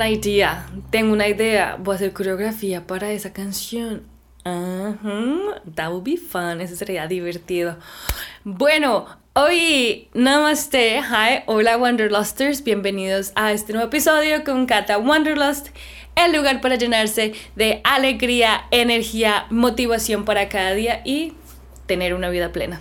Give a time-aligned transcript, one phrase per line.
[0.00, 0.66] an idea.
[0.90, 1.76] Tengo una idea.
[1.78, 4.02] Voy a hacer coreografía para esa canción.
[4.44, 6.60] That would be fun.
[6.60, 7.76] Eso sería divertido.
[8.44, 11.00] Bueno, hoy namaste.
[11.00, 12.64] Hi, hola Wanderlusters.
[12.64, 15.68] Bienvenidos a este nuevo episodio con Kata Wanderlust.
[16.16, 21.34] El lugar para llenarse de alegría, energía, motivación para cada día y
[21.86, 22.80] tener una vida plena.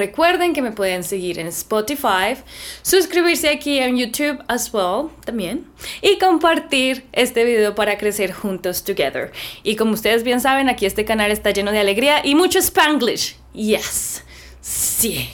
[0.00, 2.34] Recuerden que me pueden seguir en Spotify,
[2.80, 5.66] suscribirse aquí en YouTube as well también
[6.00, 9.30] y compartir este video para crecer juntos together.
[9.62, 13.36] Y como ustedes bien saben, aquí este canal está lleno de alegría y mucho spanglish.
[13.52, 14.24] Yes.
[14.62, 15.28] Sí.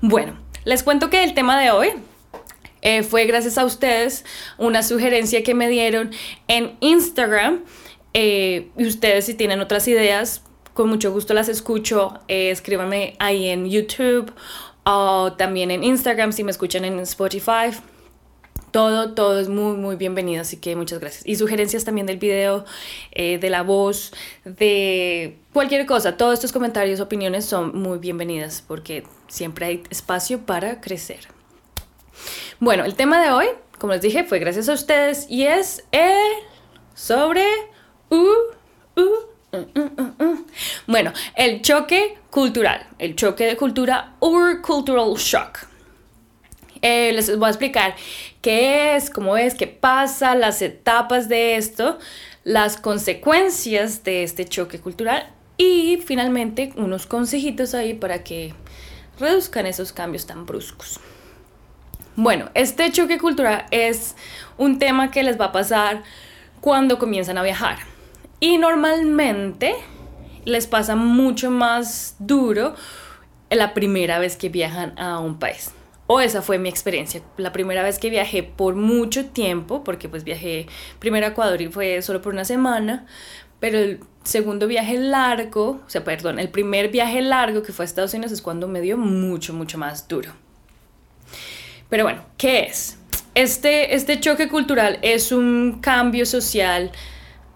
[0.00, 1.90] Bueno, les cuento que el tema de hoy
[2.82, 4.24] eh, fue gracias a ustedes
[4.58, 6.10] una sugerencia que me dieron
[6.48, 7.62] en Instagram.
[8.14, 10.42] Eh, y ustedes si tienen otras ideas,
[10.74, 12.20] con mucho gusto las escucho.
[12.28, 14.32] Eh, escríbanme ahí en YouTube
[14.84, 17.70] o también en Instagram si me escuchan en Spotify.
[18.72, 21.24] Todo, todo es muy, muy bienvenido, así que muchas gracias.
[21.26, 22.64] Y sugerencias también del video,
[23.12, 24.12] eh, de la voz,
[24.44, 26.16] de cualquier cosa.
[26.16, 31.28] Todos estos comentarios, opiniones son muy bienvenidas porque siempre hay espacio para crecer.
[32.58, 33.46] Bueno, el tema de hoy,
[33.78, 36.32] como les dije, fue gracias a ustedes y es el
[36.94, 37.46] sobre...
[38.10, 39.33] Uh, uh,
[40.86, 45.66] bueno, el choque cultural, el choque de cultura or cultural shock.
[46.82, 47.96] Eh, les voy a explicar
[48.42, 51.98] qué es, cómo es, qué pasa, las etapas de esto,
[52.44, 58.52] las consecuencias de este choque cultural y finalmente unos consejitos ahí para que
[59.18, 61.00] reduzcan esos cambios tan bruscos.
[62.16, 64.14] Bueno, este choque cultural es
[64.58, 66.02] un tema que les va a pasar
[66.60, 67.93] cuando comienzan a viajar.
[68.44, 69.74] Y normalmente
[70.44, 72.74] les pasa mucho más duro
[73.48, 75.70] la primera vez que viajan a un país.
[76.06, 77.22] O esa fue mi experiencia.
[77.38, 80.66] La primera vez que viajé por mucho tiempo, porque pues viajé
[80.98, 83.06] primero a Ecuador y fue solo por una semana,
[83.60, 87.86] pero el segundo viaje largo, o sea, perdón, el primer viaje largo que fue a
[87.86, 90.32] Estados Unidos es cuando me dio mucho, mucho más duro.
[91.88, 92.98] Pero bueno, ¿qué es?
[93.34, 96.92] Este, este choque cultural es un cambio social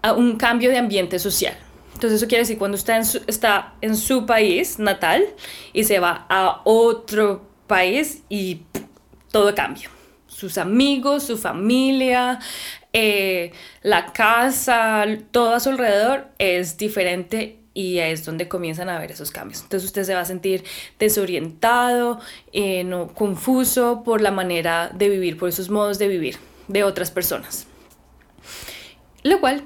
[0.01, 1.57] a un cambio de ambiente social.
[1.93, 5.25] Entonces eso quiere decir cuando está en su, está en su país natal
[5.73, 8.61] y se va a otro país y
[9.31, 9.89] todo cambia.
[10.27, 12.39] Sus amigos, su familia,
[12.93, 13.51] eh,
[13.83, 19.31] la casa, todo a su alrededor es diferente y es donde comienzan a ver esos
[19.31, 19.61] cambios.
[19.63, 20.63] Entonces usted se va a sentir
[20.97, 22.19] desorientado,
[22.51, 27.11] eh, no, confuso por la manera de vivir, por esos modos de vivir de otras
[27.11, 27.67] personas.
[29.23, 29.63] Lo cual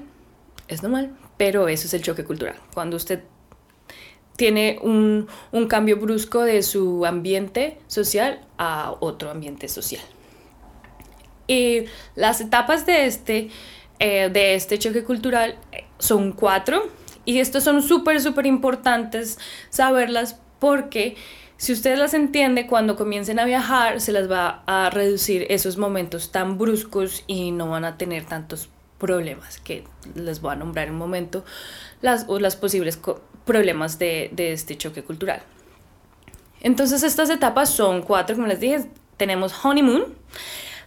[0.68, 2.56] es normal, pero eso es el choque cultural.
[2.72, 3.20] Cuando usted
[4.36, 5.28] tiene un,
[5.68, 10.02] cambio brusco de su ambiente social a otro ambiente social.
[11.46, 13.50] Y las etapas de este,
[13.98, 15.56] eh, de este choque cultural
[15.98, 16.88] son cuatro
[17.24, 19.38] y estos son súper, súper importantes
[19.70, 21.16] saberlas porque
[21.56, 26.32] si usted las entiende, cuando comiencen a viajar se las va a reducir esos momentos
[26.32, 28.68] tan bruscos y no van a tener tantos
[29.04, 29.84] problemas que
[30.14, 31.44] les voy a nombrar en un momento,
[32.00, 32.98] las, o las posibles
[33.44, 35.42] problemas de, de este choque cultural.
[36.62, 38.86] Entonces estas etapas son cuatro, como les dije,
[39.18, 40.06] tenemos honeymoon,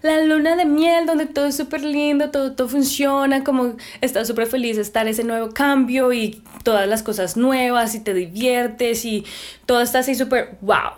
[0.01, 4.47] la luna de miel donde todo es súper lindo, todo, todo funciona, como estás súper
[4.47, 9.27] feliz de estar ese nuevo cambio y todas las cosas nuevas y te diviertes y
[9.67, 10.93] todo está así súper wow.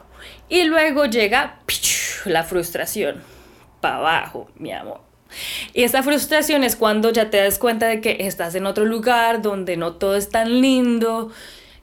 [0.48, 1.60] Y luego llega
[2.24, 3.22] la frustración,
[3.82, 5.09] para abajo, mi amor.
[5.74, 9.42] Y esta frustración es cuando ya te das cuenta de que estás en otro lugar
[9.42, 11.32] donde no todo es tan lindo,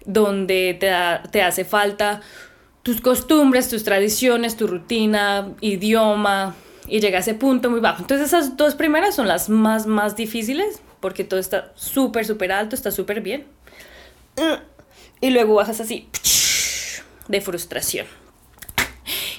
[0.04, 0.92] donde te,
[1.30, 2.20] te hace falta
[2.82, 6.54] tus costumbres, tus tradiciones, tu rutina, idioma,
[6.86, 8.02] y llega a ese punto muy bajo.
[8.02, 12.76] Entonces esas dos primeras son las más, más difíciles, porque todo está súper, súper alto,
[12.76, 13.44] está súper bien.
[15.20, 16.08] Y luego bajas así,
[17.26, 18.06] de frustración.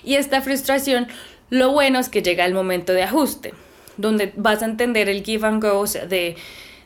[0.03, 1.07] Y esta frustración,
[1.49, 3.53] lo bueno es que llega el momento de ajuste
[3.97, 6.35] donde vas a entender el give and go, o sea, de,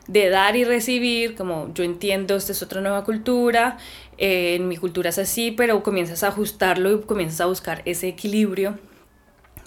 [0.08, 3.78] dar y recibir, como yo entiendo, esta es otra nueva cultura,
[4.18, 8.08] eh, en mi cultura es así, pero comienzas a ajustarlo y comienzas a buscar ese
[8.08, 8.78] equilibrio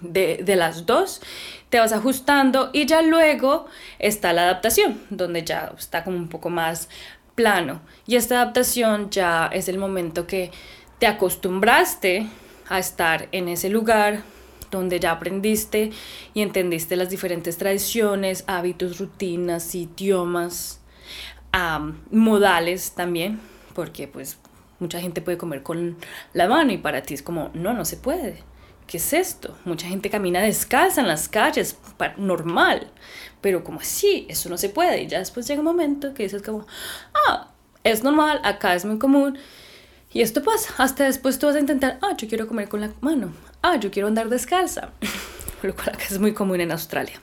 [0.01, 1.21] de, de, las dos,
[1.69, 3.65] te vas ajustando y ya luego
[3.97, 6.89] está la adaptación, donde ya está como un poco más
[7.35, 7.81] plano.
[8.07, 10.51] Y esta adaptación ya es el momento que
[10.99, 12.27] te acostumbraste
[12.67, 14.23] a estar en ese lugar,
[14.71, 15.91] donde ya aprendiste
[16.33, 20.81] y entendiste las diferentes tradiciones, hábitos, rutinas, idiomas,
[22.11, 23.39] modales también,
[23.73, 24.37] porque pues
[24.79, 25.97] mucha gente puede comer con
[26.33, 28.43] la mano y para ti es como, no, no se puede.
[28.87, 29.57] ¿qué es esto?
[29.65, 31.77] Mucha gente camina descalza en las calles,
[32.17, 32.91] normal,
[33.41, 35.03] pero como así, eso no se puede.
[35.03, 36.65] Y ya después llega un momento que dices como,
[37.27, 37.51] ah,
[37.83, 39.37] es normal, acá es muy común.
[40.15, 42.89] Y esto pasa, hasta después tú vas a intentar, ah, yo quiero comer con la
[43.01, 44.91] mano, ah, yo quiero andar descalza,
[45.61, 47.19] lo cual es muy común en Australia.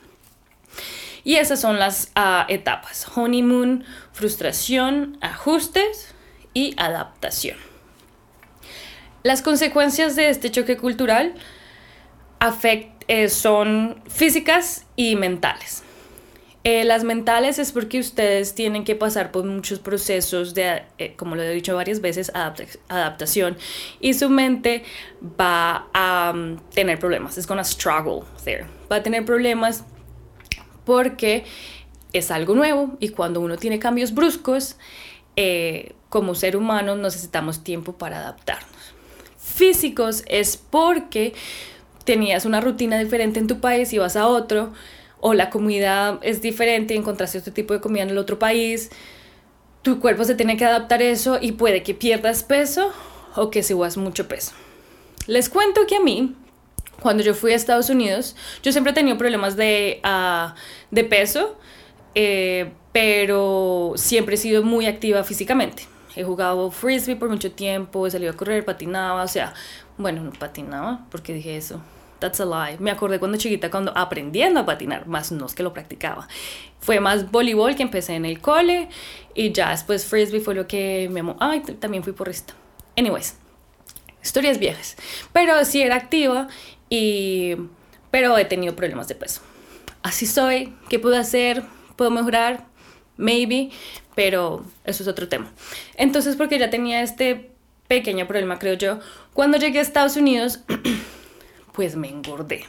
[1.23, 6.13] Y esas son las uh, etapas, honeymoon, frustración, ajustes
[6.53, 7.57] y adaptación.
[9.23, 11.33] Las consecuencias de este choque cultural
[13.07, 15.82] eh, son físicas y mentales.
[16.65, 21.35] Eh, las mentales es porque ustedes tienen que pasar por muchos procesos de, eh, como
[21.35, 23.57] lo he dicho varias veces, adaptación
[23.99, 24.83] y su mente
[25.39, 27.37] va a um, tener problemas.
[27.37, 28.65] Es gonna struggle there.
[28.89, 29.83] Va a tener problemas
[30.85, 31.43] porque
[32.13, 34.77] es algo nuevo y cuando uno tiene cambios bruscos,
[36.09, 38.69] como ser humano necesitamos tiempo para adaptarnos.
[39.37, 41.33] Físicos es porque
[42.05, 44.73] tenías una rutina diferente en tu país y vas a otro
[45.25, 48.91] o la comida es diferente encontraste otro tipo de comida en el otro país,
[49.81, 52.91] tu cuerpo se tiene que adaptar a eso y puede que pierdas peso
[53.37, 54.51] o que subas mucho peso.
[55.25, 56.35] Les cuento que a mí,
[57.01, 60.55] cuando yo fui a Estados Unidos, yo siempre he tenido problemas de, ah,
[60.91, 61.57] de peso,
[62.15, 65.87] eh, pero siempre he sido muy activa físicamente.
[66.17, 69.53] He jugado frisbee por mucho tiempo, he salido a correr, patinaba, o sea,
[69.97, 71.81] bueno, no patinaba, porque dije eso,
[72.79, 76.27] Me acordé cuando chiquita, cuando aprendiendo a patinar, más no es que lo practicaba.
[76.79, 78.89] Fue más voleibol que empecé en el cole
[79.35, 81.21] y ya después frisbee fue lo que me...
[81.39, 82.53] Ay, también fui porrista.
[82.97, 83.35] Anyways,
[84.21, 84.95] historias viejas.
[85.33, 86.47] Pero sí era activa
[86.89, 87.55] y...
[88.11, 89.41] Pero he tenido problemas de peso.
[90.01, 90.75] Así soy.
[90.87, 91.63] ¿Qué puedo hacer?
[91.95, 92.65] ¿Puedo mejorar?
[93.17, 93.71] Maybe.
[94.15, 95.51] Pero eso es otro tema.
[95.95, 97.49] Entonces, porque ya tenía este
[97.87, 98.99] pequeño problema, creo yo,
[99.33, 100.59] cuando llegué a Estados Unidos...
[101.73, 102.65] pues me engordé.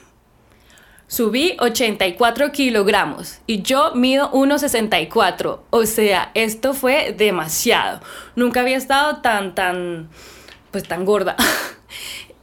[1.06, 5.60] Subí 84 kilogramos y yo mido 1,64.
[5.70, 8.00] O sea, esto fue demasiado.
[8.34, 10.08] Nunca había estado tan, tan,
[10.70, 11.36] pues tan gorda.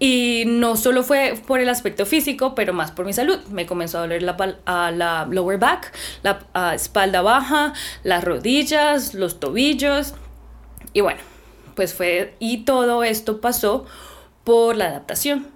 [0.04, 3.38] Y no solo fue por el aspecto físico, pero más por mi salud.
[3.52, 5.94] Me comenzó a doler la, lower back,
[6.24, 7.74] la espalda baja,
[8.04, 10.16] las rodillas, los tobillos.
[10.94, 11.20] Y bueno,
[11.76, 13.86] pues fue, y todo esto pasó
[14.44, 15.51] por la adaptación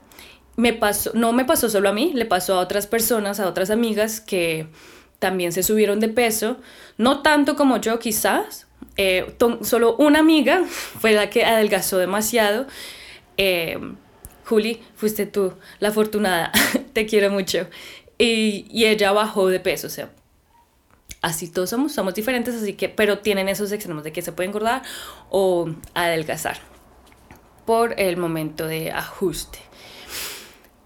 [0.55, 3.69] me pasó, no me pasó solo a mí, le pasó a otras personas, a otras
[3.69, 4.67] amigas que
[5.19, 6.57] también se subieron de peso,
[6.97, 8.67] no tanto como yo quizás,
[8.97, 10.63] eh, solo una amiga
[10.99, 12.67] fue la que adelgazó demasiado.
[13.37, 13.77] Eh,
[14.45, 16.51] Juli, fuiste tú, la afortunada,
[16.93, 17.67] te quiero mucho.
[18.17, 20.09] Y, y, ella bajó de peso, o sea,
[21.21, 24.47] así todos somos, somos diferentes, así que, pero tienen esos extremos de que se puede
[24.47, 24.83] engordar
[25.29, 26.59] o adelgazar
[27.65, 29.59] por el momento de ajuste.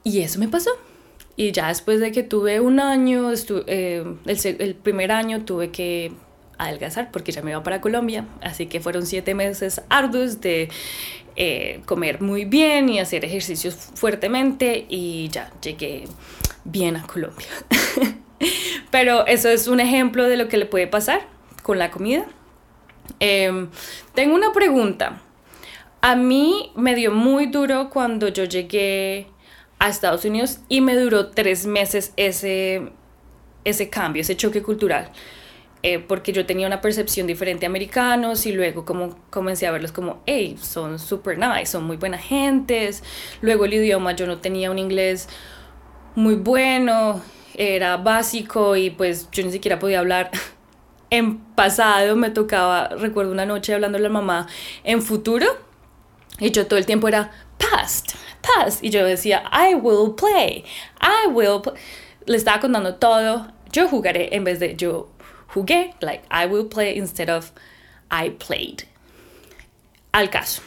[0.03, 0.71] Y eso me pasó.
[1.35, 3.31] Y ya después de que tuve un año,
[3.67, 6.11] eh, el, primer año tuve que
[6.57, 8.25] adelgazar porque ya me iba para Colombia.
[8.41, 10.69] Así que fueron siete meses arduos de
[11.37, 16.03] eh, comer muy bien y hacer ejercicios fuertemente y ya llegué
[16.65, 17.47] bien a Colombia.
[18.91, 21.21] Pero eso es un ejemplo de lo que le puede pasar
[21.63, 22.25] con la comida.
[23.19, 23.69] Em,
[24.13, 25.21] tengo una pregunta.
[26.01, 29.27] A mí me dio muy duro cuando yo llegué
[29.79, 32.91] a Estados Unidos y me duró tres meses ese,
[33.63, 35.11] ese cambio, ese choque cultural.
[35.81, 39.93] Eh, porque yo tenía una percepción diferente de americanos y luego como comencé a verlos
[39.93, 43.01] como, hey, son super nice, son muy buenas gentes.
[43.41, 45.29] Luego el idioma, yo no tenía un inglés
[46.15, 47.21] muy bueno,
[47.55, 50.31] era básico y pues yo ni siquiera podía hablar.
[51.11, 54.45] En pasado me tocaba, recuerdo una noche hablando a la mamá
[54.83, 55.47] en futuro
[56.37, 57.31] y yo todo el tiempo era
[57.69, 58.83] past, past.
[58.83, 60.65] Y yo decía, I will play,
[61.01, 61.61] I will
[62.25, 63.47] Le estaba contando todo.
[63.71, 65.09] Yo jugaré en vez de yo
[65.47, 67.51] jugué, like I will play instead of
[68.11, 68.83] I played.
[70.11, 70.61] Al caso.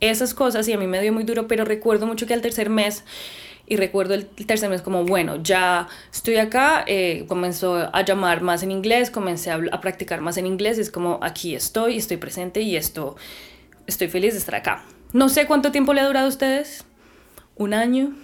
[0.00, 2.70] Esas cosas y a mí me dio muy duro, pero recuerdo mucho que al tercer
[2.70, 3.04] mes
[3.66, 8.62] y recuerdo el tercer mes como, bueno, ya estoy acá, eh, comenzó a llamar más
[8.64, 12.76] en inglés, comencé a, practicar más en inglés, es como, aquí estoy, estoy presente y
[12.76, 13.16] esto,
[13.86, 14.84] estoy feliz de estar acá.
[15.12, 16.84] No sé cuánto tiempo le ha durado a ustedes,
[17.56, 18.14] un año,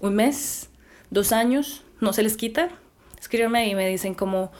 [0.00, 0.70] un mes,
[1.10, 2.70] dos años, no se les quita.
[3.20, 4.50] Escríbanme y me dicen cómo,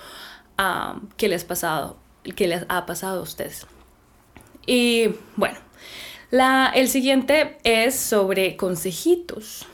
[0.59, 1.97] ah, qué les, pasado,
[2.37, 3.67] qué les ha pasado a ustedes.
[4.67, 5.59] Y bueno,
[6.31, 9.67] el siguiente es sobre consejitos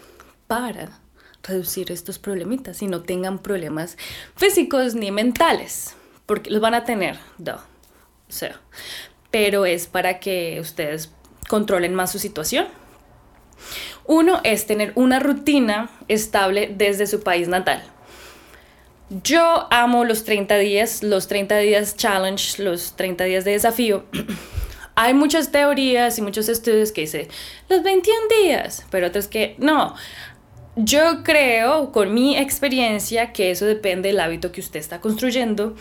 [0.47, 1.01] para
[1.43, 3.99] reducir estos problemitas y no tengan problemas
[4.37, 8.61] físicos ni mentales, porque los van a tener, o sea,
[9.33, 11.11] pero es para que ustedes
[11.55, 12.67] controlen más su situación
[14.07, 17.81] Uno es tener una rutina estable desde su país natal.
[19.23, 24.03] Yo amo los 30 días, los 30 días challenge, los 30 días de desafío.
[24.97, 27.29] Hay muchas teorías y muchos estudios que dicen
[27.69, 29.95] los 21 días, pero otros que no.
[30.75, 35.77] Yo creo, con mi experiencia, que eso depende del hábito que usted está construyendo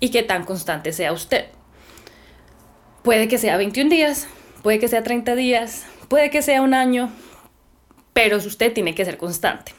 [0.00, 1.48] y que tan constante sea usted.
[3.02, 4.26] Puede que sea 21 días,
[4.62, 7.10] puede que sea 30 días, puede que sea un año,
[8.12, 9.72] pero usted tiene que ser constante.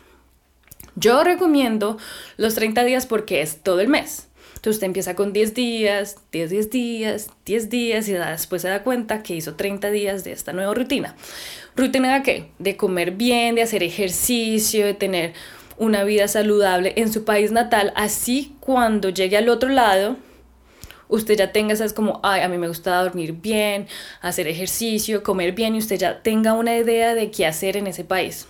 [0.95, 1.97] Yo recomiendo
[2.37, 4.27] los 30 días porque es todo el mes.
[4.59, 8.83] Entonces usted empieza con 10 días, 10, 10 días, 10 días y después se da
[8.83, 11.15] cuenta que hizo 30 días de esta nueva rutina.
[11.77, 12.51] ¿Rutina de qué?
[12.59, 15.33] De comer bien, de hacer ejercicio, de tener
[15.77, 17.93] una vida saludable en su país natal.
[17.95, 20.17] Así cuando llegue al otro lado,
[21.09, 23.87] usted ya tenga esas como, ay, a mí me gusta dormir bien,
[24.21, 28.05] hacer ejercicio, comer bien y usted ya tenga una idea de qué hacer en ese
[28.05, 28.47] país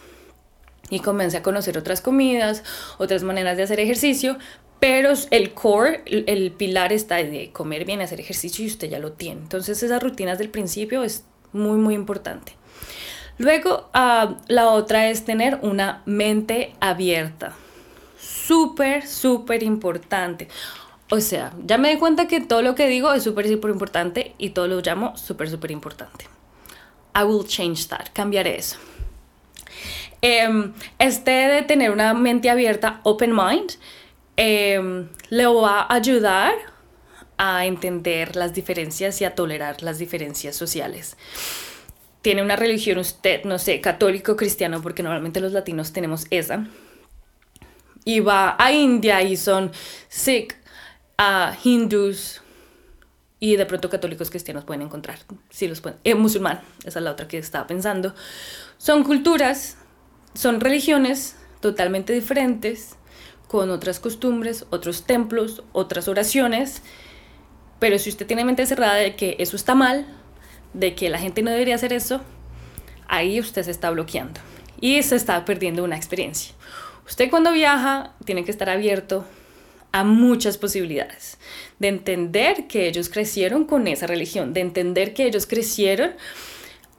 [0.91, 2.63] y comience a conocer otras comidas,
[2.97, 4.37] otras maneras de hacer ejercicio,
[4.79, 9.13] pero el core, el pilar está de comer bien, hacer ejercicio y usted ya lo
[9.13, 9.41] tiene.
[9.41, 12.53] Entonces esas rutinas del principio es muy, muy importante.
[13.37, 17.53] Luego, ah, la otra es tener una mente abierta.
[18.19, 20.47] Súper, súper importante.
[21.11, 24.35] O sea, ya me di cuenta que todo lo que digo es súper, súper importante
[24.37, 26.25] y todo lo llamo súper, súper importante.
[27.15, 28.07] I will change that.
[28.13, 28.77] Cambiaré eso.
[30.21, 33.71] Em, este de tener una mente abierta, open mind,
[34.35, 36.53] em, le va a ayudar
[37.37, 41.15] a entender las diferencias y a tolerar las diferencias sociales.
[42.21, 46.67] Tiene una religión usted, no sé, católico, cristiano, porque normalmente los latinos tenemos esa.
[48.03, 49.71] Y va a India y son
[50.09, 50.59] Sikh,
[51.21, 52.41] a hindus
[53.41, 55.19] y de pronto católicos cristianos pueden encontrar.
[55.49, 55.99] Sí, los pueden.
[56.05, 58.15] Eh, musulmán, esa es la otra que estaba pensando.
[58.77, 59.77] Son culturas
[60.33, 62.95] son religiones totalmente diferentes,
[63.47, 66.81] con otras costumbres, otros templos, otras oraciones,
[67.79, 70.05] pero si usted tiene mente cerrada de que eso está mal,
[70.73, 72.21] de que la gente no debería hacer eso,
[73.07, 74.39] ahí usted se está bloqueando
[74.79, 76.53] y se está perdiendo una experiencia.
[77.07, 79.25] Usted cuando viaja tiene que estar abierto
[79.91, 81.37] a muchas posibilidades,
[81.79, 86.11] de entender que ellos crecieron con esa religión, de entender que ellos crecieron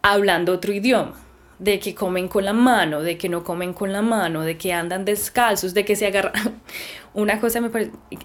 [0.03, 1.15] hablando otro idioma,
[1.59, 4.73] de que comen con la mano, de que no comen con la mano, de que
[4.73, 6.33] andan descalzos, de que se agarran.
[7.15, 7.71] Una cosa me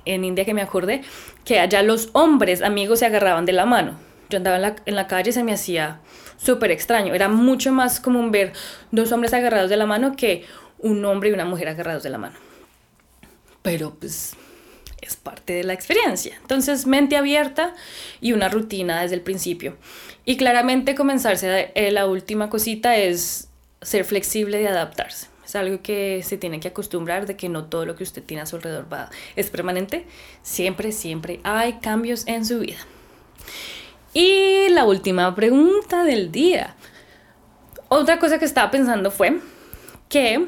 [0.06, 1.02] en India que me acordé,
[1.44, 4.00] que allá los hombres amigos se agarraban de la mano.
[4.30, 6.00] Yo andaba en la, en la calle y se me hacía
[6.38, 7.14] súper extraño.
[7.14, 8.54] Era mucho más común ver
[8.92, 10.46] dos hombres agarrados de la mano que
[10.80, 12.38] un hombre y una mujer agarrados de la mano.
[13.62, 14.36] Pero pues
[15.02, 16.36] es parte de la experiencia.
[16.42, 17.74] Entonces, mente abierta
[18.22, 19.76] y una rutina desde el principio.
[20.26, 23.48] Y claramente comenzarse, eh, la última cosita es
[23.82, 25.28] ser flexible y adaptarse.
[25.46, 28.42] Es algo que se tiene que acostumbrar de que no todo lo que usted tiene
[28.42, 30.08] a su alrededor va, es permanente.
[30.42, 32.80] Siempre, siempre hay cambios en su vida.
[34.14, 36.76] Y la última pregunta del día.
[37.90, 39.40] Otra cosa que estaba pensando fue
[40.10, 40.48] que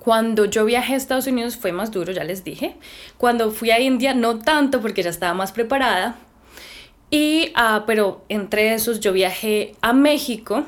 [0.00, 2.76] cuando yo viajé a Estados Unidos fue más duro, ya les dije.
[3.16, 6.16] Cuando fui a India no tanto porque ya estaba más preparada.
[7.10, 10.64] Y, ah, pero entre esos yo viajé a México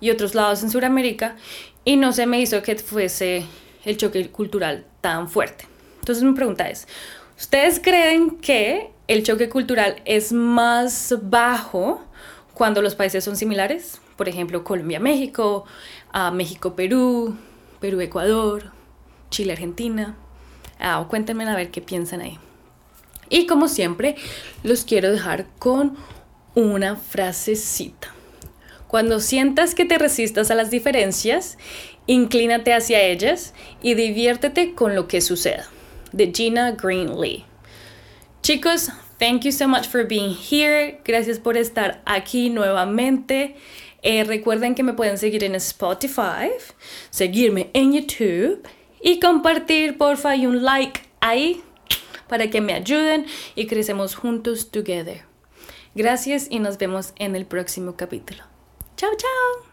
[0.00, 1.36] y otros lados en Sudamérica
[1.84, 3.44] y no se me hizo que fuese
[3.84, 5.66] el choque cultural tan fuerte.
[6.00, 6.88] Entonces mi pregunta es,
[7.38, 12.02] ¿ustedes creen que el choque cultural es más bajo
[12.54, 14.00] cuando los países son similares?
[14.16, 15.64] Por ejemplo, Colombia-México,
[17.82, 18.72] ah, México-Perú, Perú-Ecuador,
[19.30, 20.16] Chile-Argentina.
[20.78, 22.38] Ah, cuéntenme a ver qué piensan ahí.
[23.28, 24.16] Y como siempre,
[24.62, 25.96] los quiero dejar con
[26.54, 28.14] una frasecita.
[28.88, 31.56] Cuando sientas que te resistas a las diferencias,
[32.06, 35.66] inclínate hacia ellas y diviértete con lo que suceda.
[36.12, 37.44] De Gina Green Lee.
[38.42, 41.00] Chicos, thank you so much for being here.
[41.04, 43.56] Gracias por estar aquí nuevamente.
[44.02, 46.50] Eh, recuerden que me pueden seguir en Spotify,
[47.10, 48.66] seguirme en YouTube
[49.00, 51.62] y compartir porfa y un like ahí
[52.28, 55.24] para que me ayuden y crecemos juntos together.
[55.94, 58.42] Gracias y nos vemos en el próximo capítulo.
[58.96, 59.71] Chao, chao.